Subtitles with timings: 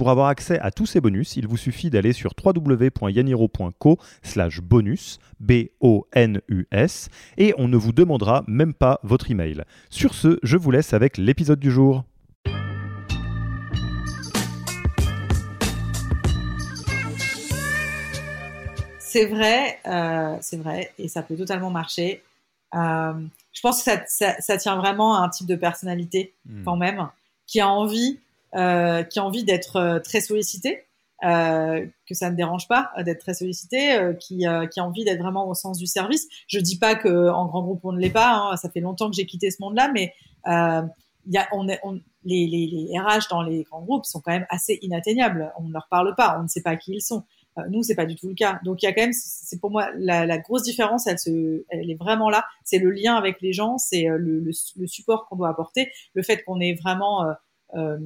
[0.00, 5.18] Pour avoir accès à tous ces bonus, il vous suffit d'aller sur www.yaniro.co slash bonus,
[5.40, 9.62] B-O-N-U-S, et on ne vous demandera même pas votre email.
[9.90, 12.04] Sur ce, je vous laisse avec l'épisode du jour.
[19.00, 22.22] C'est vrai, euh, c'est vrai, et ça peut totalement marcher.
[22.74, 23.12] Euh,
[23.52, 26.64] je pense que ça, ça, ça, tient vraiment à un type de personnalité Hmm.
[26.64, 27.06] quand même,
[27.46, 28.18] qui a envie
[28.54, 30.84] euh, qui a envie d'être euh, très sollicité,
[31.22, 34.84] euh, que ça ne dérange pas euh, d'être très sollicité, euh, qui, euh, qui a
[34.84, 36.26] envie d'être vraiment au sens du service.
[36.48, 39.10] Je dis pas que en grand groupe on ne l'est pas, hein, ça fait longtemps
[39.10, 40.12] que j'ai quitté ce monde-là, mais
[40.46, 40.82] euh,
[41.26, 44.32] y a, on est, on, les, les, les RH dans les grands groupes sont quand
[44.32, 45.52] même assez inatteignables.
[45.58, 47.24] On ne leur parle pas, on ne sait pas qui ils sont.
[47.68, 48.58] Nous, c'est pas du tout le cas.
[48.64, 51.06] Donc il y a quand même, c'est pour moi la, la grosse différence.
[51.06, 52.46] Elle se, elle est vraiment là.
[52.64, 56.22] C'est le lien avec les gens, c'est le, le, le support qu'on doit apporter, le
[56.22, 57.26] fait qu'on est vraiment
[57.74, 57.98] euh,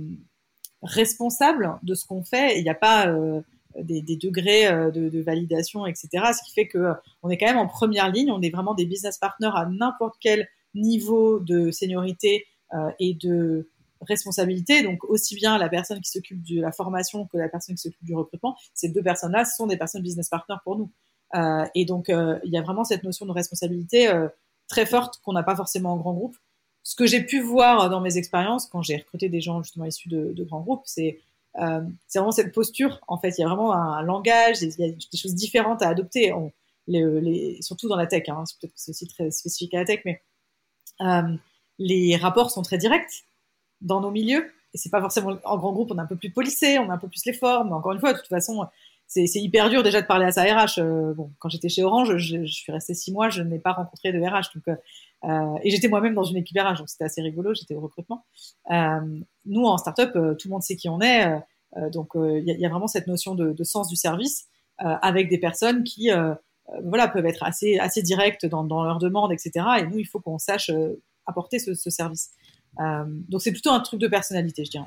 [0.84, 2.58] responsable de ce qu'on fait.
[2.58, 3.40] Il n'y a pas euh,
[3.80, 6.08] des, des, degrés euh, de, de, validation, etc.
[6.12, 8.30] Ce qui fait que euh, on est quand même en première ligne.
[8.30, 13.68] On est vraiment des business partners à n'importe quel niveau de seniorité euh, et de
[14.00, 14.82] responsabilité.
[14.82, 18.04] Donc aussi bien la personne qui s'occupe de la formation que la personne qui s'occupe
[18.04, 18.56] du recrutement.
[18.74, 20.90] Ces deux personnes-là sont des personnes business partners pour nous.
[21.34, 24.12] Euh, et donc il y a vraiment cette notion de responsabilité
[24.68, 26.36] très forte qu'on n'a pas forcément en grand groupe
[26.84, 30.08] ce que j'ai pu voir dans mes expériences quand j'ai recruté des gens justement issus
[30.08, 31.18] de, de grands groupes, c'est
[31.60, 33.00] euh, c'est vraiment cette posture.
[33.08, 35.88] En fait, il y a vraiment un, langage, il y a des choses différentes à
[35.88, 36.32] adopter,
[36.86, 38.28] les, les, surtout dans la tech.
[38.28, 40.20] Hein, Peut-être que c'est aussi très spécifique à la tech, mais
[41.00, 41.36] euh,
[41.78, 43.24] les rapports sont très directs
[43.80, 44.52] dans nos milieux.
[44.74, 46.94] Et c'est pas forcément en grand groupe, on est un peu plus policé, on a
[46.94, 47.68] un peu plus les formes.
[47.68, 48.66] Mais encore une fois, de toute façon,
[49.06, 50.78] c'est hyper dur déjà de parler à sa RH.
[50.78, 53.72] Euh, bon, quand j'étais chez Orange, je, je suis restée six mois, je n'ai pas
[53.72, 54.76] rencontré de RH, donc
[55.24, 58.24] euh, et j'étais moi-même dans une équipe RH, donc c'était assez rigolo, j'étais au recrutement.
[58.70, 59.00] Euh,
[59.46, 61.40] nous, en startup, euh, tout le monde sait qui on est,
[61.92, 64.46] donc il y, a vraiment cette notion de, sens du service
[64.78, 66.08] avec des personnes qui
[66.84, 69.66] voilà, peuvent être assez, assez directes dans, leurs demandes, etc.
[69.80, 70.70] Et nous, il faut qu'on sache
[71.26, 72.30] apporter ce service.
[72.78, 74.86] donc c'est plutôt un truc de personnalité, je dirais.